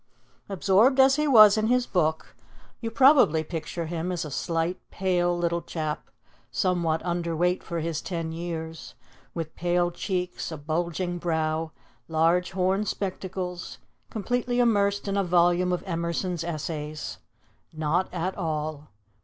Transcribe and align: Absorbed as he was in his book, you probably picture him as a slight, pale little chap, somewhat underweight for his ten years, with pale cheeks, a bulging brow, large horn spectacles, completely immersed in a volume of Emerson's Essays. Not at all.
Absorbed 0.49 0.99
as 0.99 1.17
he 1.17 1.27
was 1.27 1.57
in 1.59 1.67
his 1.67 1.85
book, 1.85 2.35
you 2.79 2.89
probably 2.89 3.43
picture 3.43 3.85
him 3.85 4.11
as 4.11 4.25
a 4.25 4.31
slight, 4.31 4.79
pale 4.89 5.37
little 5.37 5.61
chap, 5.61 6.09
somewhat 6.49 7.03
underweight 7.03 7.61
for 7.61 7.81
his 7.81 8.01
ten 8.01 8.31
years, 8.31 8.95
with 9.35 9.55
pale 9.55 9.91
cheeks, 9.91 10.51
a 10.51 10.57
bulging 10.57 11.19
brow, 11.19 11.71
large 12.07 12.49
horn 12.53 12.83
spectacles, 12.83 13.77
completely 14.09 14.59
immersed 14.59 15.07
in 15.07 15.15
a 15.15 15.23
volume 15.23 15.71
of 15.71 15.83
Emerson's 15.83 16.43
Essays. 16.43 17.19
Not 17.71 18.11
at 18.11 18.35
all. 18.35 18.87